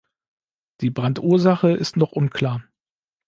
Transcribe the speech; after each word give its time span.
Die 0.79 0.89
Brandursache 0.89 1.73
ist 1.73 1.95
noch 1.95 2.11
unklar. 2.11 2.63